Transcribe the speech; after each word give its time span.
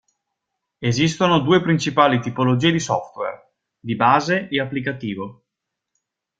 Esistono 0.79 1.41
due 1.41 1.61
principali 1.61 2.19
tipologie 2.19 2.71
di 2.71 2.79
software: 2.79 3.51
di 3.79 3.95
base 3.95 4.47
e 4.49 4.59
applicativo. 4.59 5.43